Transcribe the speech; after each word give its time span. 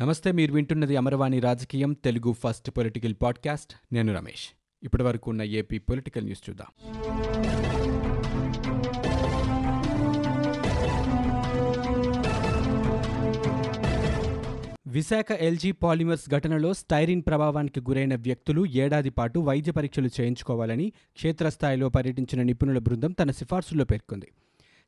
నమస్తే 0.00 0.32
మీరు 0.32 0.52
వింటున్నది 0.52 0.96
అమరవాణి 0.96 1.40
రాజకీయం 1.40 1.92
తెలుగు 1.92 2.32
ఫస్ట్ 2.32 2.70
పొలిటికల్ 2.70 3.14
పాడ్కాస్ట్. 3.22 3.94
నేను 3.94 4.14
రమేష్. 4.14 4.48
ఇప్పటి 4.82 5.02
వరకు 5.02 5.30
ఉన్న 5.30 5.42
ఏపీ 5.42 5.78
పొలిటికల్ 5.78 6.24
న్యూస్ 6.24 6.50
చూద్దాం. 6.50 6.66
విశాఖ 14.86 15.26
ఎల్జీ 15.32 15.72
పాలిమర్స్ 15.72 16.30
ఘటనలో 16.30 16.74
స్టైరిన్ 16.74 17.22
ప్రభావానికి 17.26 17.80
గురైన 17.80 18.14
వ్యక్తులు 18.14 18.66
ఏడాది 18.66 19.10
పాటు 19.10 19.38
వైద్య 19.38 19.72
పరీక్షలు 19.72 20.08
చేయించుకోవాలని 20.20 20.90
క్షేత్రస్థాయిలో 20.90 21.88
పర్యటించిన 21.88 22.42
నిపుణుల 22.42 22.78
బృందం 22.78 23.12
తన 23.12 23.30
సిఫార్సుల్లో 23.30 23.84
పేర్కొంది. 23.84 24.32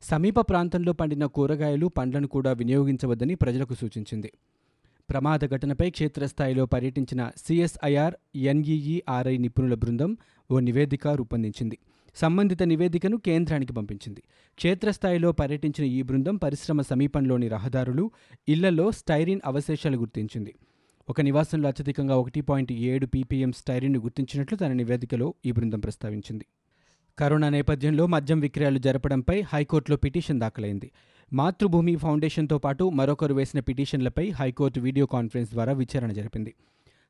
సమీప 0.01 0.39
ప్రాంతంలో 0.39 0.93
పండిన 0.93 1.25
కూరగాయలు 1.25 1.87
పండ్లను 1.87 2.27
కూడా 2.27 2.51
వినియోగించవద్దని 2.51 3.35
ప్రజలకు 3.35 3.73
సూచించింది. 3.73 4.31
ప్రమాద 5.09 5.39
ఘటనపై 5.45 5.89
క్షేత్రస్థాయిలో 5.89 6.65
పర్యటించిన 6.65 7.31
సిఎస్ఐఆర్ 7.37 8.13
ఎన్ఈఈఆర్ఐ 8.35 9.37
నిపుణుల 9.37 9.73
బృందం 9.73 10.17
ఓ 10.51 10.59
నివేదిక 10.59 11.07
రూపొందించింది. 11.07 11.77
సంబంధిత 12.15 12.63
నివేదికను 12.63 13.17
కేంద్రానికి 13.17 13.73
పంపించింది. 13.73 14.23
క్షేత్రస్థాయిలో 14.55 15.31
పర్యటించిన 15.31 15.87
ఈ 15.87 16.01
బృందం 16.01 16.35
పరిశ్రమ 16.35 16.81
సమీపంలోని 16.81 17.47
రహదారులు 17.47 18.11
ఇళ్ళలో 18.47 18.91
స్టైరిన్ 18.91 19.41
అవశేషాలు 19.45 19.97
గుర్తించింది. 19.97 20.55
ఒక 21.09 21.21
నివాసంలో 21.21 21.67
అత్యధికంగా 21.67 22.15
ఒకటి 22.15 22.41
పాయింట్ 22.41 22.71
ఏడు 22.71 23.05
పీపీఎం 23.05 23.51
స్టైరిన్ను 23.51 23.99
గుర్తించినట్లు 23.99 24.57
తన 24.57 24.73
నివేదికలో 24.73 25.33
ఈ 25.45 25.51
బృందం 25.51 25.79
ప్రస్తావించింది. 25.79 26.45
కరోనా 27.19 27.49
నేపథ్యంలో 27.49 28.07
మద్యం 28.07 28.39
విక్రయాలు 28.39 28.77
జరపడంపై 28.77 29.41
హైకోర్టులో 29.41 29.97
పిటిషన్ 29.97 30.39
దాఖలైంది. 30.39 30.91
మాతృభూమి 31.33 31.95
ఫౌండేషన్తో 31.95 32.57
పాటు 32.57 32.89
మరొకరు 32.89 33.33
వేసిన 33.33 33.59
పిటిషన్లపై 33.59 34.29
హైకోర్టు 34.29 34.79
వీడియో 34.79 35.05
కాన్ఫరెన్స్ 35.05 35.51
ద్వారా 35.51 35.73
విచారణ 35.73 36.11
జరిపింది. 36.11 36.55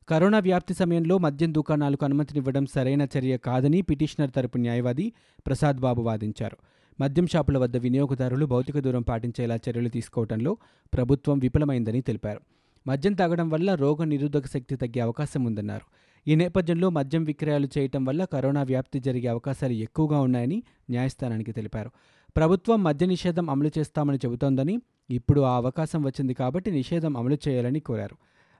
కరోనా 0.09 0.39
వ్యాప్తి 0.39 0.73
సమయంలో 0.73 1.17
మద్యం 1.17 1.53
దుకాణాలకు 1.53 2.05
అనుమతినివ్వడం 2.05 2.65
సరైన 2.65 3.07
చర్య 3.17 3.37
కాదని 3.37 3.81
పిటిషనర్ 3.81 4.31
తరపు 4.31 4.57
న్యాయవాది 4.57 5.11
ప్రసాద్ 5.47 5.77
బాబు 5.77 6.01
వాదించారు. 6.01 6.57
మద్యం 7.01 7.27
షాపుల 7.27 7.57
వద్ద 7.57 7.77
వినియోగదారులు 7.77 8.45
భౌతిక 8.45 8.79
దూరం 8.79 9.01
పాటించేలా 9.01 9.55
చర్యలు 9.55 9.89
తీసుకోవడంలో 9.89 10.57
ప్రభుత్వం 10.93 11.39
విఫలమైందని 11.39 12.01
తెలిపారు. 12.01 12.41
మద్యం 12.87 13.13
తాగడం 13.13 13.49
వల్ల 13.49 13.73
రోగ 13.73 14.03
నిరోధక 14.03 14.47
శక్తి 14.47 14.75
తగ్గే 14.75 14.99
అవకాశం 14.99 15.43
ఉందన్నారు. 15.43 16.08
ఈ 16.27 16.35
నేపథ్యంలో 16.35 16.89
మద్యం 16.89 17.23
విక్రయాలు 17.23 17.67
చేయటం 17.77 18.05
వల్ల 18.05 18.25
కరోనా 18.25 18.63
వ్యాప్తి 18.63 18.99
జరిగే 18.99 19.27
అవకాశాలు 19.27 19.73
ఎక్కువగా 19.73 20.19
ఉన్నాయని 20.19 20.63
న్యాయస్థానానికి 20.89 21.51
తెలిపారు. 21.51 21.91
ప్రభుత్వం 22.37 22.83
మద్య 22.83 23.05
నిషేధం 23.05 23.49
అమలు 23.49 23.71
చేస్తామని 23.77 24.17
చెబుతోందని 24.17 24.81
ఇప్పుడు 25.09 25.41
ఆ 25.41 25.55
అవకాశం 25.55 26.03
వచ్చింది 26.03 26.33
కాబట్టి 26.33 26.71
నిషేధం 26.71 27.17
అమలు 27.17 27.37
చేయాలని 27.47 27.79
కోరారు. 27.79 28.17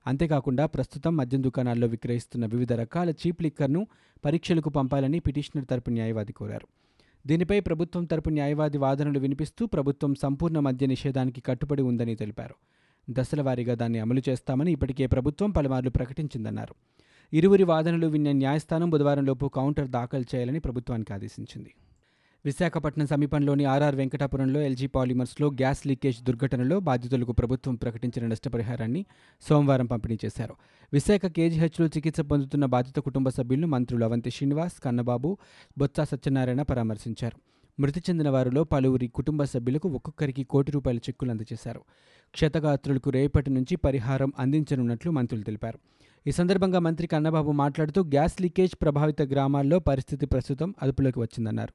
అంతేకాకుండా 0.07 0.65
ప్రస్తుతం 0.65 1.17
మద్యం 1.17 1.43
దుకాణాల్లో 1.43 1.87
విక్రయిస్తున్న 1.87 2.45
వివిధ 2.45 2.73
రకాల 2.73 3.09
చీప్ 3.09 3.43
లిక్కర్ను 3.43 3.87
పరీక్షలకు 4.25 4.69
పంపాలని 4.69 5.19
పిటిషనర్ 5.19 5.65
తరపు 5.65 5.89
న్యాయవాది 5.89 6.33
కోరారు. 6.33 6.67
దీనిపై 7.27 7.59
ప్రభుత్వం 7.59 8.05
తరపు 8.05 8.29
న్యాయవాది 8.29 8.77
వాదనలు 8.77 9.19
వినిపిస్తూ 9.19 9.65
ప్రభుత్వం 9.65 10.15
సంపూర్ణ 10.15 10.59
మద్య 10.59 10.85
నిషేధానికి 10.85 11.41
కట్టుబడి 11.41 11.81
ఉందని 11.81 12.15
తెలిపారు. 12.15 12.55
దశల 13.09 13.41
వారీగా 13.41 13.75
దాన్ని 13.75 13.99
అమలు 13.99 14.21
చేస్తామని 14.29 14.71
ఇప్పటికే 14.71 15.07
ప్రభుత్వం 15.07 15.51
పలుమార్లు 15.51 15.89
ప్రకటించిందన్నారు. 15.89 16.75
ఇరువురి 17.33 17.63
వాదనలు 17.63 18.07
విన్న 18.07 18.31
న్యాయస్థానం 18.31 18.89
బుధవారంలోపు 18.89 19.47
కౌంటర్ 19.47 19.87
దాఖలు 19.87 20.25
చేయాలని 20.35 20.59
ప్రభుత్వానికి 20.59 21.13
ఆదేశించింది. 21.13 21.73
విశాఖపట్నం 22.45 23.07
సమీపంలోని 23.07 23.65
ఆర్ఆర్ 23.65 23.95
వెంకటాపురంలో 23.95 24.61
ఎల్జీ 24.61 24.87
పాలిమర్స్లో 24.87 25.47
గ్యాస్ 25.47 25.87
లీకేజ్ 25.87 26.23
దుర్ఘటనలో 26.23 26.79
బాధితులకు 26.79 27.31
ప్రభుత్వం 27.31 27.75
ప్రకటించిన 27.75 28.27
నష్టపరిహారాన్ని 28.27 29.05
సోమవారం 29.41 29.85
పంపిణీ 29.85 30.17
చేశారు. 30.25 30.55
విశాఖ 30.93 31.25
కేజీహెచ్లో 31.25 31.87
చికిత్స 31.87 32.19
పొందుతున్న 32.19 32.65
బాధిత 32.65 32.99
కుటుంబ 32.99 33.29
సభ్యులను 33.29 33.67
మంత్రులు 33.67 34.05
అవంతి 34.05 34.31
శ్రీనివాస్ 34.31 34.79
కన్నబాబు 34.79 35.37
బొత్స 35.77 36.01
సత్యనారాయణ 36.01 36.61
పరామర్శించారు. 36.61 37.37
మృతి 37.81 37.99
చెందిన 37.99 38.29
వారిలో 38.29 38.63
పలువురి 38.63 39.07
కుటుంబ 39.07 39.43
సభ్యులకు 39.43 39.89
ఒక్కొక్కరికి 39.89 40.43
కోటి 40.43 40.71
రూపాయల 40.71 40.97
చెక్కులు 40.97 41.31
అందజేశారు. 41.31 41.79
క్షతగాత్రులకు 42.31 43.09
రేపటి 43.09 43.49
నుంచి 43.49 43.75
పరిహారం 43.75 44.33
అందించనున్నట్లు 44.39 45.11
మంత్రులు 45.11 45.43
తెలిపారు. 45.43 45.79
ఈ 46.25 46.31
సందర్భంగా 46.31 46.79
మంత్రి 46.79 47.07
కన్నబాబు 47.07 47.51
మాట్లాడుతూ 47.51 48.03
గ్యాస్ 48.03 48.41
లీకేజ్ 48.41 48.73
ప్రభావిత 48.81 49.21
గ్రామాల్లో 49.21 49.79
పరిస్థితి 49.79 50.25
ప్రస్తుతం 50.25 50.75
అదుపులోకి 50.81 51.19
వచ్చిందన్నారు. 51.19 51.73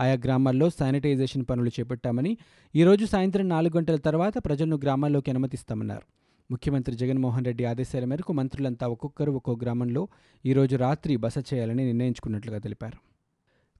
ఆయా 0.00 0.16
గ్రామాల్లో 0.24 0.70
శానిటైజేషన్ 0.70 1.44
పనులు 1.50 1.70
చేపట్టామని 1.76 2.38
ఈరోజు 2.74 3.04
సాయంత్రం 3.04 3.48
నాలుగు 3.48 3.76
గంటల 3.76 3.96
తర్వాత 3.96 4.34
ప్రజలను 4.46 4.76
గ్రామాల్లోకి 4.76 5.30
అనుమతిస్తామన్నారు. 5.30 6.06
ముఖ్యమంత్రి 6.50 6.96
జగన్మోహన్ 6.96 7.44
రెడ్డి 7.44 7.64
ఆదేశాల 7.64 8.04
మేరకు 8.04 8.32
మంత్రులంతా 8.32 8.88
ఒక్కొక్కరు 8.88 9.32
ఒక్కో 9.32 9.54
గ్రామంలో 9.62 10.08
ఈరోజు 10.44 10.76
రాత్రి 10.76 11.16
బస 11.16 11.38
చేయాలని 11.38 11.84
నిర్ణయించుకున్నట్లుగా 11.84 12.58
తెలిపారు. 12.58 13.07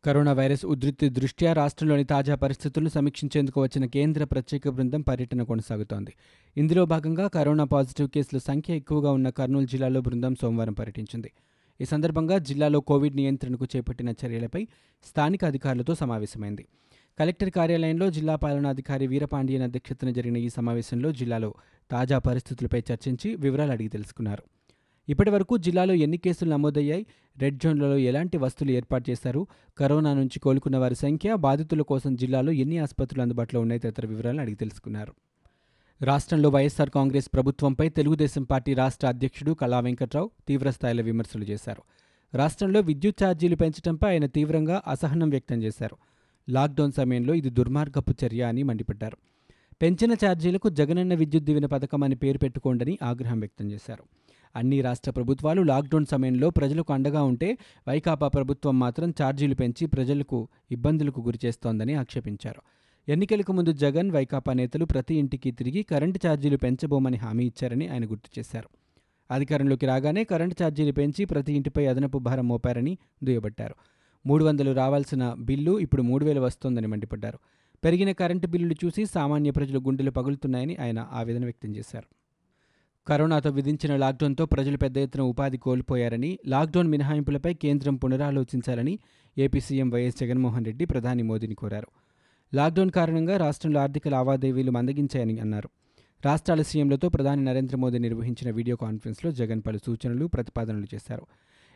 కరోనా 0.04 0.32
వైరస్ 0.32 0.66
ఉధృతి 0.66 1.08
దృష్ట్యా 1.08 1.52
రాష్ట్రంలోని 1.52 2.04
తాజా 2.04 2.34
పరిస్థితులను 2.34 2.88
సమీక్షించేందుకు 2.88 3.62
వచ్చిన 3.62 3.86
కేంద్ర 3.86 4.24
ప్రత్యేక 4.24 4.68
బృందం 4.68 5.00
పర్యటన 5.00 5.42
కొనసాగుతోంది. 5.42 6.14
ఇందులో 6.56 6.86
భాగంగా 6.86 7.28
కరోనా 7.28 7.64
పాజిటివ్ 7.64 8.08
కేసుల 8.08 8.38
సంఖ్య 8.38 8.76
ఎక్కువగా 8.76 9.10
ఉన్న 9.12 9.30
కర్నూలు 9.30 9.66
జిల్లాలో 9.66 10.00
బృందం 10.00 10.34
సోమవారం 10.34 10.72
పర్యటించింది. 10.72 11.32
ఈ 11.80 11.84
సందర్భంగా 11.84 12.38
జిల్లాలో 12.38 12.80
కోవిడ్ 12.80 13.16
నియంత్రణకు 13.16 13.66
చేపట్టిన 13.76 14.08
చర్యలపై 14.10 14.68
స్థానిక 15.08 15.44
అధికారులతో 15.44 15.94
సమావేశమైంది. 15.94 16.66
కలెక్టర్ 17.18 17.50
కార్యాలయంలో 17.50 18.10
జిల్లా 18.10 18.36
పాలనాధికారి 18.36 19.06
వీరపాండియన్ 19.06 19.62
అధ్యక్షతన 19.62 20.10
జరిగిన 20.10 20.36
ఈ 20.36 20.48
సమావేశంలో 20.48 21.12
జిల్లాలో 21.12 21.54
తాజా 21.90 22.18
పరిస్థితులపై 22.18 22.82
చర్చించి 22.92 23.34
వివరాలు 23.34 23.72
అడిగి 23.72 23.88
తెలుసుకున్నారు. 23.88 24.42
ఇప్పటి 25.08 25.30
వరకు 25.30 25.56
జిల్లాలో 25.56 25.94
ఎన్ని 25.94 26.16
కేసులు 26.16 26.50
నమోదయ్యాయి? 26.50 27.06
రెడ్ 27.38 27.58
జోన్లలో 27.58 27.98
ఎలాంటి 27.98 28.36
వస్తువులు 28.36 28.74
ఏర్పాటు 28.74 29.10
చేశారు? 29.10 29.46
కరోనా 29.78 30.14
నుంచి 30.14 30.38
కోలుకున్న 30.38 30.76
వారి 30.76 30.94
సంఖ్య 30.94 31.34
బాధితుల 31.34 31.82
కోసం 31.82 32.16
జిల్లాలో 32.16 32.52
ఎన్ని 32.52 32.78
ఆసుపత్రులు 32.78 33.22
అందుబాటులో 33.22 33.60
ఉన్నాయి? 33.60 33.80
తదితర 33.80 34.06
వివరాలను 34.06 34.40
అడిగి 34.40 34.56
తెలుసుకున్నారు. 34.56 35.14
రాష్ట్రంలో 36.02 36.48
వైఎస్ఆర్ 36.48 36.90
కాంగ్రెస్ 36.90 37.28
ప్రభుత్వంపై 37.34 37.88
తెలుగుదేశం 37.88 38.42
పార్టీ 38.42 38.74
రాష్ట్ర 38.74 39.06
అధ్యక్షుడు 39.06 39.52
కళా 39.52 39.80
వెంకట్రావు 39.80 40.30
తీవ్రస్థాయిలో 40.48 41.02
విమర్శలు 41.02 41.44
చేశారు. 41.44 41.82
రాష్ట్రంలో 42.34 42.80
విద్యుత్ 42.80 43.24
ఛార్జీలు 43.24 43.56
పెంచడంపై 43.56 44.08
ఆయన 44.08 44.26
తీవ్రంగా 44.26 44.82
అసహనం 44.86 45.30
వ్యక్తం 45.30 45.62
చేశారు. 45.62 45.96
లాక్డౌన్ 46.48 46.92
సమయంలో 46.92 47.34
ఇది 47.34 47.50
దుర్మార్గపు 47.50 48.14
చర్య 48.24 48.42
అని 48.42 48.62
మండిపడ్డారు. 48.62 49.16
పెంచిన 49.82 50.12
ఛార్జీలకు 50.12 50.68
జగనన్న 50.68 51.14
విద్యుత్ 51.14 51.44
దీవెన 51.44 51.66
పథకం 51.66 52.04
అని 52.04 52.14
పేరు 52.14 52.38
పెట్టుకోండని 52.38 52.98
ఆగ్రహం 53.02 53.40
వ్యక్తం 53.40 53.70
చేశారు. 53.70 54.04
అన్ని 54.56 54.80
రాష్ట్ర 54.80 55.10
ప్రభుత్వాలు 55.10 55.62
లాక్డౌన్ 55.62 56.06
సమయంలో 56.06 56.50
ప్రజలకు 56.50 56.92
అండగా 56.92 57.22
ఉంటే 57.22 57.58
వైకాపా 57.88 58.28
ప్రభుత్వం 58.28 58.78
మాత్రం 58.78 59.10
ఛార్జీలు 59.10 59.54
పెంచి 59.54 59.86
ప్రజలకు 59.86 60.48
ఇబ్బందులకు 60.70 61.20
గురిచేస్తోందని 61.20 61.94
ఆక్షేపించారు. 61.94 62.62
ఎన్నికలకు 63.10 63.52
ముందు 63.52 63.72
జగన్ 63.72 64.10
వైకాపా 64.10 64.52
నేతలు 64.52 64.84
ప్రతి 64.84 65.14
ఇంటికి 65.14 65.50
తిరిగి 65.50 65.82
కరెంటు 65.82 66.20
ఛార్జీలు 66.26 66.56
పెంచబోమని 66.56 67.16
హామీ 67.16 67.46
ఇచ్చారని 67.46 67.88
ఆయన 67.88 68.04
గుర్తు 68.04 68.38
చేశారు. 68.38 68.68
అధికారంలోకి 69.30 69.86
రాగానే 69.86 70.24
కరెంటు 70.24 70.56
ఛార్జీలు 70.62 70.92
పెంచి 70.92 71.24
ప్రతి 71.24 71.52
ఇంటిపై 71.52 71.86
అదనపు 71.86 72.18
భారం 72.18 72.48
మోపారని 72.48 72.98
దుయ్యబట్టారు. 73.24 73.74
మూడు 74.26 74.44
వందలు 74.44 74.72
రావాల్సిన 74.72 75.34
బిల్లు 75.38 75.78
ఇప్పుడు 75.78 76.02
మూడు 76.02 76.24
వేలు 76.24 76.40
వస్తోందని 76.40 76.86
మండిపడ్డారు. 76.86 77.38
పెరిగిన 77.84 78.12
కరెంటు 78.12 78.46
బిల్లులు 78.46 78.74
చూసి 78.84 79.06
సామాన్య 79.06 79.50
ప్రజలు 79.50 79.78
గుండెలు 79.78 80.10
పగులుతున్నాయని 80.10 80.76
ఆయన 80.76 81.08
ఆవేదన 81.12 81.44
వ్యక్తం 81.44 81.76
చేశారు. 81.76 82.17
కరోనాతో 83.08 83.50
విధించిన 83.50 83.96
లాక్డౌన్తో 83.96 84.46
ప్రజలు 84.46 84.76
పెద్ద 84.76 84.98
ఎత్తున 84.98 85.22
ఉపాధి 85.22 85.56
కోల్పోయారని 85.56 86.38
లాక్డౌన్ 86.46 86.88
మినహాయింపులపై 86.88 87.54
కేంద్రం 87.54 87.96
పునరాలోచించాలని 87.96 88.98
AP 89.38 89.60
CM 89.60 89.90
YS 89.90 90.18
Jaganmohan 90.20 90.64
Reddy 90.64 90.84
ప్రధాని 90.84 91.22
మోదీని 91.22 91.54
కోరారు. 91.54 91.88
లాక్డౌన్ 92.54 92.90
కారణంగా 92.90 93.36
రాష్ట్రంలో 93.36 93.80
ఆర్థిక 93.80 94.08
లావాదేవీలు 94.08 94.70
మందగించాయని 94.70 95.38
అన్నారు. 95.38 95.68
రాష్ట్రాల 96.24 96.62
సీఎంలతో 96.62 97.08
ప్రధాని 97.08 97.44
నరేంద్ర 97.44 97.76
మోదీ 97.76 97.98
నిర్వహించిన 97.98 98.50
వీడియో 98.50 98.76
కాన్ఫరెన్స్లో 98.76 99.30
జగన్ 99.30 99.62
పలు 99.66 99.78
సూచనలు 99.78 100.26
ప్రతిపాదనలు 100.26 100.86
చేశారు. 100.94 101.26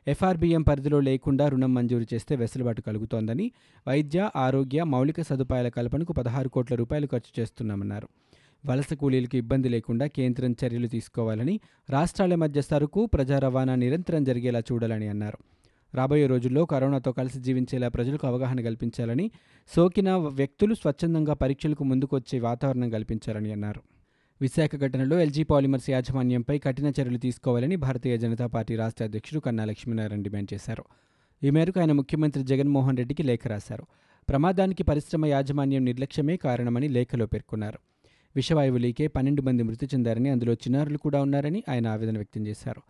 ఎఫ్ఆర్బీఎం 0.09 0.63
పరిధిలో 0.63 1.01
లేకుండా 1.01 1.49
రుణం 1.49 1.75
మంజూరు 1.75 2.15
చేస్తే 2.15 2.37
వెసులుబాటు 2.37 2.83
కలుగుతోందని 2.83 3.53
వైద్య 3.89 4.31
ఆరోగ్య 4.37 4.85
మౌలిక 4.85 5.21
సదుపాయాల 5.21 5.69
కల్పనకు 5.69 6.13
పదహారు 6.13 6.49
కోట్ల 6.49 6.75
రూపాయలు 6.75 7.07
ఖర్చు 7.07 7.41
చేస్తున్నామన్నారు. 7.41 8.09
వలస 8.67 8.93
కూలీలకు 8.93 9.37
ఇబ్బంది 9.37 9.69
లేకుండా 9.69 10.07
కేంద్రం 10.07 10.57
చర్యలు 10.65 10.87
తీసుకోవాలని 10.87 11.61
రాష్ట్రాల 11.91 12.35
మధ్య 12.35 12.63
సరుకు 12.63 13.07
ప్రజా 13.07 13.39
రవాణా 13.39 13.75
నిరంతరం 13.75 14.25
జరిగేలా 14.25 14.59
చూడాలని 14.59 15.09
అన్నారు. 15.09 15.39
రాబోయే 15.95 16.27
రోజుల్లో 16.27 16.67
కరోనాతో 16.67 17.13
కలిసి 17.13 17.41
జీవించేలా 17.41 17.89
ప్రజలకు 17.89 18.27
అవగాహన 18.27 18.61
కల్పించాలని 18.61 19.31
సోకిన 19.77 20.13
వ్యక్తులు 20.13 20.75
స్వచ్ఛందంగా 20.75 21.35
పరీక్షలకు 21.35 21.85
ముందుకొచ్చే 21.85 22.41
వాతావరణం 22.41 22.91
కల్పించాలని 22.91 23.53
అన్నారు. 23.53 23.81
విశాఖ 24.41 24.77
ఘటనలో 24.77 25.21
ఎల్జీ 25.21 25.43
పాలిమర్స్ 25.43 25.91
యాజమాన్యంపై 25.91 26.59
కఠిన 26.59 26.87
చర్యలు 26.87 27.19
తీసుకోవాలని 27.19 27.77
భారతీయ 27.77 28.19
జనతా 28.19 28.47
పార్టీ 28.47 28.77
రాష్ట్ర 28.77 29.05
అధ్యక్షుడు 29.05 29.41
కన్నా 29.41 29.65
లక్ష్మీనారాయణ 29.65 30.23
డిమాండ్ 30.23 30.55
చేశారు. 30.55 30.85
ఈ 31.43 31.51
మేరకు 31.51 31.81
ఆయన 31.81 31.93
ముఖ్యమంత్రి 31.93 32.45
జగన్మోహన్ 32.45 32.97
రెడ్డికి 32.97 33.23
లేఖ 33.23 33.41
రాశారు. 33.47 33.87
ప్రమాదానికి 34.29 34.83
పరిశ్రమ 34.83 35.27
యాజమాన్యం 35.27 35.85
నిర్లక్ష్యమే 35.85 36.37
కారణమని 36.37 36.89
లేఖలో 36.89 37.27
పేర్కొన్నారు. 37.27 37.79
విషవాయువు 38.37 38.77
లీకే 38.77 39.07
పన్నెండు 39.07 39.43
మంది 39.43 39.63
మృతి 39.63 39.87
చెందారని 39.87 40.29
అందులో 40.29 40.53
చిన్నారులు 40.53 40.99
కూడా 40.99 41.23
ఉన్నారని 41.23 41.65
ఆయన 41.69 41.87
ఆవేదన 41.87 42.17
వ్యక్తం 42.17 42.47
చేశారు. 42.47 42.83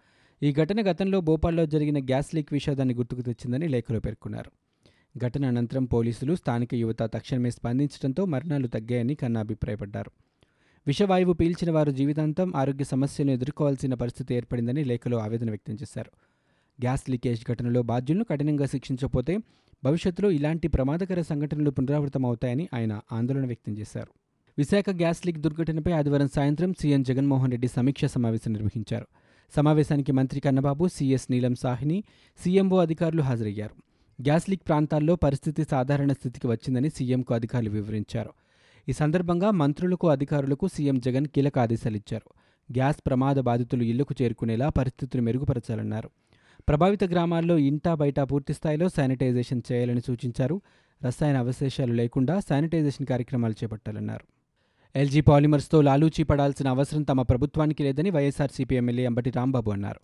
ఈ 0.43 0.53
ఘటన 0.53 0.91
గతంలో 0.91 1.21
భోపాల్లో 1.21 1.67
జరిగిన 1.67 2.05
గ్యాస్ 2.05 2.35
లీక్ 2.35 2.53
విషాదాన్ని 2.53 2.95
గుర్తుకు 2.95 3.21
తెచ్చిందని 3.21 3.69
లేఖలో 3.69 4.01
పేర్కొన్నారు. 4.01 4.51
ఘటన 5.19 5.45
అనంతరం 5.45 5.85
పోలీసులు 5.85 6.35
స్థానిక 6.35 6.75
యువత 6.75 7.03
తక్షణమే 7.03 7.51
స్పందించడంతో 7.51 8.25
మరణాలు 8.25 8.67
తగ్గాయని 8.67 9.15
కన్నా 9.15 9.41
అభిప్రాయపడ్డారు. 9.41 10.11
విషవాయువు 10.87 11.33
పీల్చిన 11.33 11.71
వారు 11.71 11.91
జీవితాంతం 11.91 12.57
ఆరోగ్య 12.57 12.85
సమస్యలను 12.85 13.31
ఎదుర్కోవాల్సిన 13.31 13.95
పరిస్థితి 13.95 14.35
ఏర్పడిందని 14.35 14.85
లేఖలో 14.85 15.19
ఆవేదన 15.19 15.51
వ్యక్తం 15.51 15.75
చేశారు. 15.75 16.11
గ్యాస్ 16.83 17.11
లీకేజ్ 17.11 17.45
ఘటనలో 17.53 17.83
బాధ్యులను 17.83 18.25
కఠినంగా 18.25 18.67
శిక్షించకపోతే 18.67 19.39
భవిష్యత్తులో 19.85 20.31
ఇలాంటి 20.31 20.69
ప్రమాదకర 20.69 21.21
సంఘటనలు 21.21 21.71
పునరావృతమవుతాయని 21.71 22.69
ఆయన 22.75 23.01
ఆందోళన 23.13 23.47
వ్యక్తం 23.47 23.79
చేశారు. 23.79 24.22
విశాఖ 24.59 24.85
గ్యాస్ 24.91 25.27
లీక్ 25.27 25.39
దుర్ఘటనపై 25.39 25.93
ఆదివారం 25.93 26.29
సాయంత్రం 26.29 26.75
సీఎం 26.81 27.03
జగన్మోహన్ 27.03 27.51
రెడ్డి 27.51 27.69
సమీక్ష 27.69 28.05
సమావేశం 28.05 28.53
నిర్వహించారు. 28.53 29.07
సమావేశానికి 29.57 30.13
మంత్రి 30.13 30.41
కన్నబాబు 30.41 30.89
సీఎస్ 30.89 31.31
నీలం 31.31 31.55
సాహ్ని 31.55 32.05
సీఎంఓ 32.39 32.79
అధికారులు 32.79 33.23
హాజరయ్యారు. 33.23 33.75
గ్యాస్ 34.19 34.51
లీక్ 34.51 34.69
ప్రాంతాల్లో 34.69 35.17
పరిస్థితి 35.17 35.65
సాధారణ 35.71 36.13
స్థితికి 36.13 36.47
వచ్చిందని 36.47 36.91
సీఎంకు 36.91 37.35
అధికారులు 37.35 37.71
వివరించారు. 37.71 38.33
ఈ 38.89 38.93
సందర్భంగా 38.93 39.51
మంత్రులకు 39.51 40.09
అధికారులకు 40.09 40.69
సీఎం 40.69 41.01
జగన్ 41.01 41.27
కీలక 41.27 41.59
ఆదేశాలిచ్చారు 41.59 42.29
గ్యాస్ 42.69 43.01
ప్రమాద 43.07 43.37
బాధితులు 43.37 43.83
ఇళ్ళకు 43.83 44.15
చేరుకునేలా 44.23 44.69
పరిస్థితులు 44.69 45.23
మెరుగుపరచాలన్నారు. 45.23 46.11
ప్రభావిత 46.69 47.05
గ్రామాల్లో 47.05 47.59
ఇంటా 47.59 47.95
బయట 47.95 48.21
పూర్తిస్థాయిలో 48.21 48.89
శానిటైజేషన్ 48.89 49.63
చేయాలని 49.73 50.01
సూచించారు. 50.01 50.61
రసాయన 51.05 51.37
అవశేషాలు 51.37 51.93
లేకుండా 51.93 52.41
శానిటైజేషన్ 52.41 53.07
కార్యక్రమాలు 53.07 53.65
చేపట్టాలన్నారు. 53.65 54.25
ఎల్జీ 54.97 55.21
పాలిమర్స్తో 55.21 55.81
లాలూచీ 55.81 56.23
పడాల్సిన 56.23 56.69
అవసరం 56.69 57.03
తమ 57.03 57.23
ప్రభుత్వానికి 57.23 57.83
లేదని 57.83 58.11
వైఎస్ఆర్సీపీ 58.11 58.77
ఎమ్మెల్యే 58.77 59.07
అంబటి 59.07 59.31
రాంబాబు 59.31 59.71
అన్నారు. 59.71 60.01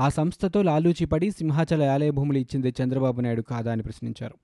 ఆ 0.00 0.08
సంస్థతో 0.08 0.62
లాలూచీ 0.62 1.04
పడి 1.04 1.30
సింహాచల 1.30 1.82
ఆలయ 1.82 2.10
భూములు 2.10 2.38
ఇచ్చింది 2.38 2.74
చంద్రబాబు 2.82 3.20
నాయుడు 3.20 3.42
కాదా 3.42 3.72
అని 3.72 3.82
ప్రశ్నించారు. 3.82 4.34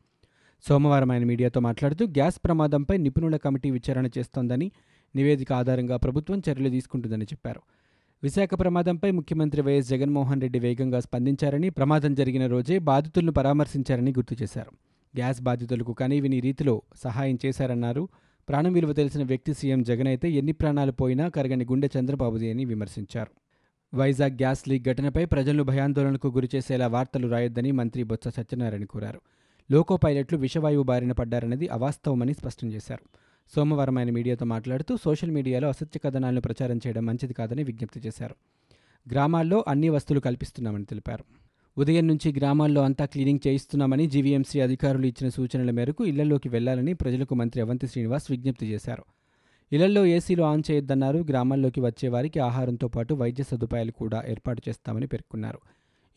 సోమవారం 0.69 1.13
ఆయన 1.13 1.25
మీడియాతో 1.25 1.61
మాట్లాడుతూ 1.61 2.07
గ్యాస్ 2.07 2.39
ప్రమాదంపై 2.45 2.97
నిపుణుల 2.97 3.37
కమిటీ 3.37 3.71
విచారణ 3.71 4.07
చేస్తోందని 4.07 4.73
నివేదిక 5.17 5.53
ఆధారంగా 5.53 5.97
ప్రభుత్వం 5.97 6.43
చర్యలు 6.51 6.69
తీసుకుంటుందని 6.69 7.25
చెప్పారు. 7.25 7.61
విశాఖ 8.23 8.49
ప్రమాదంపై 8.61 9.11
ముఖ్యమంత్రి 9.11 9.63
వైఎస్ 9.63 9.89
జగన్మోహన్ 9.89 10.41
రెడ్డి 10.41 10.59
వేగంగా 10.59 11.01
స్పందించారని 11.01 11.71
ప్రమాదం 11.71 12.15
జరిగిన 12.15 12.47
రోజే 12.47 12.79
బాధితులను 12.79 13.33
పరామర్శించారని 13.33 14.11
గుర్తు 14.11 14.37
చేశారు. 14.43 14.71
గ్యాస్ 15.17 15.43
బాధితులకు 15.43 15.93
కనీవిని 15.93 16.41
రీతిలో 16.41 16.83
సహాయం 17.05 17.39
చేశారన్నారు. 17.47 18.09
ప్రాణం 18.49 18.73
విలువ 18.73 18.93
తెలిసిన 18.93 19.23
వ్యక్తి 19.23 19.55
సీఎం 19.55 19.83
జగన్ 19.83 20.07
అయితే 20.07 20.31
ఎన్ని 20.31 20.53
ప్రాణాలు 20.53 20.93
పోయినా 20.93 21.29
కరగని 21.29 21.65
గుండె 21.65 21.89
చంద్రబాబుది 21.99 22.51
అని 22.51 22.65
విమర్శించారు. 22.65 23.31
వైజాగ్ 23.97 24.33
గ్యాస్ 24.33 24.69
లీక్ 24.69 24.85
ఘటనపై 24.85 25.25
ప్రజలను 25.25 25.63
భయాందోళనకు 25.63 26.29
గురిచేసేలా 26.29 26.87
వార్తలు 26.87 27.29
రాయొద్దని 27.29 27.73
మంత్రి 27.73 28.03
బొత్స 28.03 28.29
సత్యనారాయణ 28.29 28.85
కోరారు. 28.85 29.21
లోకో 29.71 29.97
పైలట్లు 29.97 30.39
విషవాయువు 30.39 30.83
బారిన 30.83 31.13
పడ్డారన్నది 31.13 31.69
అవాస్తవమని 31.69 32.35
స్పష్టం 32.35 32.73
చేశారు. 32.73 33.19
సోమవారం 33.57 33.99
ఆయన 33.99 34.11
మీడియాతో 34.11 34.45
మాట్లాడుతూ 34.45 34.97
సోషల్ 34.97 35.31
మీడియాలో 35.31 35.69
అసత్య 35.69 36.01
కథనాలను 36.05 36.41
ప్రచారం 36.41 36.77
చేయడం 36.77 37.07
మంచిది 37.07 37.35
కాదని 37.35 37.65
విజ్ఞప్తి 37.65 38.01
చేశారు. 38.01 38.35
గ్రామాల్లో 39.11 39.65
అన్ని 39.69 39.89
వస్తువులు 39.89 40.21
కల్పిస్తున్నామని 40.21 40.85
తెలిపారు. 40.85 41.46
ఉదయం 41.79 42.07
నుంచి 42.07 42.33
గ్రామాల్లో 42.33 42.83
అంతా 42.83 43.05
క్లీనింగ్ 43.05 43.47
చేయిస్తున్నామని 43.47 44.07
జీవీఎంసీ 44.07 44.61
అధికారులు 44.61 45.07
ఇచ్చిన 45.07 45.29
సూచనల 45.29 45.71
మేరకు 45.71 46.05
ఇళ్ళలోకి 46.05 46.49
వెళ్ళాలని 46.49 46.93
ప్రజలకు 46.93 47.35
మంత్రి 47.35 47.63
అవంతి 47.63 47.87
శ్రీనివాస్ 47.87 48.31
విజ్ఞప్తి 48.31 48.67
చేశారు. 48.67 49.05
ఇళ్ళలో 49.73 50.07
ఏసీలు 50.07 50.43
ఆన్ 50.43 50.63
చేయొద్దన్నారు. 50.71 51.19
గ్రామాల్లోకి 51.19 51.81
వచ్చేవారికి 51.81 52.39
ఆహారంతో 52.39 52.89
పాటు 52.89 53.15
వైద్య 53.15 53.45
సదుపాయాలు 53.45 53.91
కూడా 53.91 54.23
ఏర్పాటు 54.29 54.63
చేస్తామని 54.69 55.07
పేర్కొన్నారు. 55.07 55.59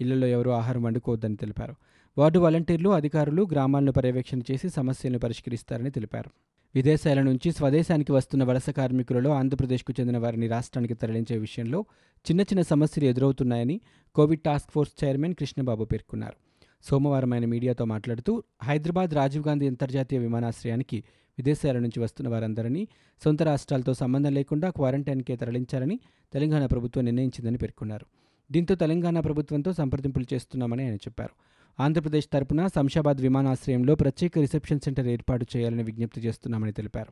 ఇళ్ళలో 0.02 0.28
ఎవరూ 0.28 0.52
ఆహారం 0.52 0.84
వండుకోవద్దని 0.84 1.36
తెలిపారు. 1.36 1.76
వార్డు 2.18 2.40
వాలంటీర్లు 2.40 2.90
అధికారులు 2.90 3.48
గ్రామాలను 3.52 3.92
పర్యవేక్షణ 3.92 4.40
చేసి 4.52 4.70
సమస్యలను 4.70 5.20
పరిష్కరిస్తారని 5.20 5.92
తెలిపారు. 5.92 6.30
విదేశాల 6.76 7.22
నుంచి 7.22 7.52
స్వదేశానికి 7.52 8.12
వస్తున్న 8.12 8.44
వలస 8.44 8.70
కార్మికులలో 8.70 9.30
ఆంధ్రప్రదేశ్కు 9.30 9.94
చెందిన 10.00 10.18
వారిని 10.18 10.48
రాష్ట్రానికి 10.48 10.94
తరలించే 10.94 11.38
విషయంలో 11.38 11.86
చిన్న 12.20 12.42
చిన్న 12.42 12.62
సమస్యలు 12.62 13.08
ఎదురవుతున్నాయని 13.08 13.82
COVID 14.16 14.42
task 14.42 14.72
force 14.72 15.04
chairman 15.04 15.34
Krishnababu 15.34 15.86
పేర్కొన్నారు. 15.86 16.36
సోమవారం 16.84 17.34
ఆయన 17.34 17.46
మీడియాతో 17.46 17.86
మాట్లాడుతూ 17.86 18.44
హైదరాబాద్ 18.64 19.14
రాజీవ్ 19.14 19.48
గాంధీ 19.48 19.68
అంతర్జాతీయ 19.68 20.20
విమానాశ్రయానికి 20.20 21.04
విదేశాల 21.38 21.80
నుంచి 21.80 22.00
వస్తున్న 22.00 22.30
వారందరినీ 22.30 22.88
సొంత 23.24 23.44
రాష్ట్రాలతో 23.44 23.94
సంబంధం 23.94 24.34
లేకుండా 24.34 24.70
క్వారంటైన్కే 24.70 25.36
తరలించాలని 25.36 26.00
తెలంగాణ 26.34 26.66
ప్రభుత్వం 26.66 27.06
నిర్ణయించిందని 27.06 27.58
పేర్కొన్నారు. 27.58 28.06
దీంతో 28.52 28.76
తెలంగాణ 28.76 29.20
ప్రభుత్వంతో 29.20 29.74
సంప్రదింపులు 29.74 30.26
చేస్తున్నామని 30.34 30.84
ఆయన 30.84 30.96
చెప్పారు. 30.96 31.49
ఆంధ్రప్రదేశ్ 31.80 32.28
తరపున 32.34 32.68
శంషాబాద్ 32.68 33.22
విమానాశ్రయంలో 33.22 33.96
ప్రత్యేక 33.96 34.40
రిసెప్షన్ 34.40 34.80
సెంటర్ 34.80 35.08
ఏర్పాటు 35.08 35.46
చేయాలని 35.56 35.84
విజ్ఞప్తి 35.84 36.22
చేస్తున్నామని 36.22 36.72
తెలిపారు. 36.72 37.12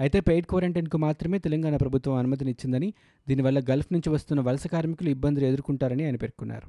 అయితే 0.00 0.20
పెయిడ్ 0.20 0.46
క్వారంటైన్కు 0.46 0.98
మాత్రమే 0.98 1.38
తెలంగాణ 1.38 1.76
ప్రభుత్వం 1.76 2.14
అనుమతినిచ్చిందని 2.14 2.94
దీనివల్ల 3.28 3.60
గల్ఫ్ 3.70 3.92
నుంచి 3.92 4.10
వస్తున్న 4.10 4.40
వలస 4.40 4.66
కార్మికులు 4.66 5.08
ఇబ్బందులు 5.08 5.44
ఎదుర్కొంటారని 5.44 6.04
ఆయన 6.04 6.16
పేర్కొన్నారు. 6.16 6.68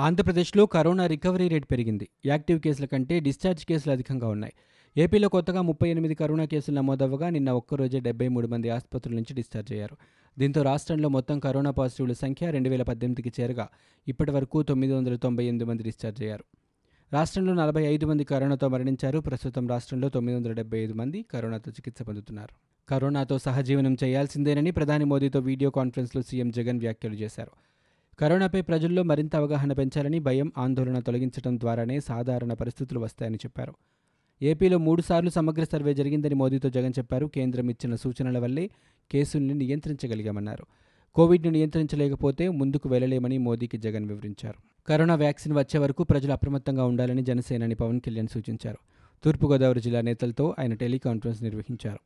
ఆంధ్రప్రదేశ్లో 0.00 0.66
కరోనా 0.66 1.06
రికవరీ 1.06 1.48
రేట్ 1.48 1.66
పెరిగింది. 1.70 2.08
యాక్టివ్ 2.26 2.60
కేసుల 2.60 2.84
కంటే 2.84 3.20
డిశ్చార్జ్ 3.20 3.64
కేసులు 3.64 3.92
అధికంగా 3.92 4.28
ఉన్నాయి. 4.28 4.52
ఏపీలో 4.96 5.28
కొత్తగా 5.28 5.62
ముప్పై 5.62 5.88
ఎనిమిది 5.88 6.14
కరోనా 6.14 6.44
కేసులు 6.44 6.76
నమోదవ్వగా 6.76 7.30
నిన్న 7.30 7.50
ఒక్కరోజే 7.50 8.00
డెబ్బై 8.00 8.28
మూడు 8.28 8.46
మంది 8.46 8.70
ఆసుపత్రుల 8.70 9.14
నుంచి 9.14 9.34
డిశ్చార్జ్ 9.34 9.72
అయ్యారు. 9.72 9.96
దీంతో 10.38 10.62
రాష్ట్రంలో 10.62 11.08
మొత్తం 11.08 11.38
కరోనా 11.38 11.70
పాజిటివ్ల 11.70 12.12
సంఖ్య 12.12 12.50
రెండు 12.50 12.68
వేల 12.68 12.82
పద్దెనిమిదికి 12.82 13.42
చేరగా 13.42 13.68
ఇప్పటి 14.08 14.30
వరకు 14.30 14.62
తొమ్మిది 14.62 14.92
వందల 14.92 15.16
తొంభై 15.16 15.44
ఎనిమిది 15.44 15.64
మంది 15.64 15.82
డిశ్చార్జ్ 15.82 16.22
అయ్యారు. 16.22 16.44
రాష్ట్రంలో 17.12 17.54
నలభై 17.54 17.82
ఐదు 17.82 18.06
మంది 18.06 18.24
కరోనాతో 18.24 18.68
మరణించారు. 18.68 19.18
ప్రస్తుతం 19.18 19.68
రాష్ట్రంలో 19.68 20.08
తొమ్మిది 20.08 20.36
వందల 20.36 20.52
డెబ్బై 20.52 20.78
ఐదు 20.78 20.92
మంది 20.92 21.22
కరోనాతో 21.22 21.70
చికిత్స 21.70 22.02
పొందుతున్నారు. 22.02 22.54
కరోనాతో 22.88 23.38
సహజీవనం 23.38 23.96
చేయాల్సిందేనని 24.04 24.70
ప్రధాని 24.70 25.04
మోదీతో 25.04 25.40
వీడియో 25.40 25.70
కాన్ఫరెన్స్లో 25.70 26.22
సీఎం 26.22 26.50
జగన్ 26.50 26.78
వ్యాఖ్యలు 26.78 27.14
చేశారు. 27.14 27.50
కరోనాపై 28.18 28.60
ప్రజల్లో 28.60 29.02
మరింత 29.02 29.36
అవగాహన 29.36 29.72
పెంచాలని 29.72 30.18
భయం 30.18 30.52
ఆందోళన 30.58 30.98
తొలగించడం 30.98 31.60
ద్వారానే 31.60 32.00
సాధారణ 32.00 32.52
పరిస్థితులు 32.52 33.00
వస్తాయని 33.00 33.36
చెప్పారు. 33.36 33.74
ఏపీలో 34.42 34.78
మూడుసార్లు 34.78 35.30
సమగ్ర 35.30 35.64
సర్వే 35.64 35.94
జరిగిందని 35.94 36.34
మోదీతో 36.34 36.68
జగన్ 36.68 36.92
చెప్పారు. 36.98 37.26
కేంద్రం 37.26 37.70
ఇచ్చిన 37.70 37.94
సూచనల 37.94 38.38
వల్లే 38.38 38.70
కేసుల్ని 39.10 39.54
నియంత్రించగలిగామన్నారు. 39.54 40.66
కోవిడ్ను 41.14 41.50
నియంత్రించలేకపోతే 41.50 42.48
ముందుకు 42.48 42.88
వెళ్ళలేమని 42.88 43.38
మోదీకి 43.38 43.78
జగన్ 43.78 44.08
వివరించారు. 44.08 44.75
కరోనా 44.88 45.14
వ్యాక్సిన్ 45.14 45.54
వచ్చే 45.54 45.78
వరకు 45.78 46.04
ప్రజలు 46.04 46.32
అప్రమత్తంగా 46.32 46.84
ఉండాలని 46.84 47.22
జనసేనాని 47.22 47.74
పవన్ 47.74 48.00
కళ్యాణ్ 48.00 48.28
సూచించారు. 48.28 48.78
తూర్పుగోదావరి 49.24 49.80
జిల్లా 49.80 50.00
నేతలతో 50.00 50.54
ఆయన 50.58 50.74
టెలికాన్ఫరెన్స్ 50.74 51.42
నిర్వహించారు. 51.42 51.98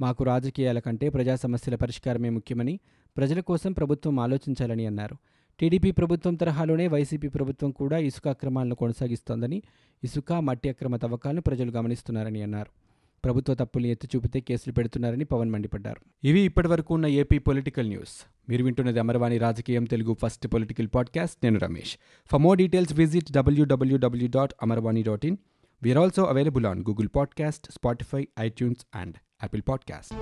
మాకు 0.00 0.24
రాజకీయాల 0.24 0.78
కంటే 0.78 1.08
ప్రజా 1.08 1.36
సమస్యల 1.36 1.74
పరిష్కారమే 1.74 2.28
ముఖ్యమని 2.28 2.80
ప్రజల 3.16 3.40
కోసం 3.40 3.72
ప్రభుత్వం 3.72 4.20
ఆలోచించాలని 4.20 4.86
అన్నారు. 4.86 5.16
టీడీపీ 5.60 5.90
ప్రభుత్వం 5.90 6.34
తరహాలోనే 6.34 6.88
వైసీపీ 6.88 7.28
ప్రభుత్వం 7.28 7.70
కూడా 7.70 7.98
ఇసుక 7.98 8.28
అక్రమాలను 8.28 8.74
కొనసాగిస్తోందని 8.74 9.62
ఇసుక 10.04 10.32
మట్టి 10.32 10.68
అక్రమ 10.68 10.96
తవ్వకాలను 10.96 11.40
ప్రజలు 11.40 11.70
గమనిస్తున్నారని 11.70 12.42
అన్నారు. 12.42 12.83
ప్రభుత్వ 13.24 13.54
తప్పులు 13.54 13.86
ఎత్తి 13.86 14.08
చూపితే 14.16 14.40
కేసులు 14.40 14.72
పెడుతున్నారని 14.72 15.24
పవన్ 15.24 15.50
మండిపడ్డారు. 15.50 16.26
ఇవి 16.26 16.40
ఇప్పటివరకు 16.40 16.94
ఉన్న 16.94 17.06
ఏపీ 17.06 17.38
పొలిటికల్ 17.38 17.88
న్యూస్. 17.88 18.26
మీరు 18.48 18.64
వింటున్నది 18.64 18.98
అమరవాణి 18.98 19.38
రాజకీయం 19.38 19.84
తెలుగు 19.84 20.16
ఫస్ట్ 20.22 20.46
పొలిటికల్ 20.46 20.88
పాడ్కాస్ట్. 20.94 21.36
నేను 21.42 21.58
Ramesh. 21.58 21.96
For 22.32 22.40
more 22.40 22.58
details 22.58 22.92
visit 22.92 23.32
WWW 23.32 24.28
dot 24.28 24.52
Amarvani 24.62 25.02
dot 25.02 25.26
in 25.26 25.36
we're 25.82 25.98
also 25.98 26.24
available 26.24 26.66
on 26.66 26.80
Google 26.80 27.08
podcast 27.16 27.72
Spotify 27.72 28.28
iTunes 28.40 28.86
and 28.94 29.16
Apple 29.42 29.62
podcast 29.68 30.14